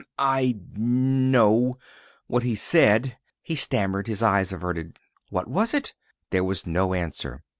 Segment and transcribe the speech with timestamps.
[0.17, 1.77] "I know
[2.25, 4.97] what he said," he stammered, his eyes averted.
[5.29, 5.93] "What was it?"
[6.31, 7.43] There was no answer.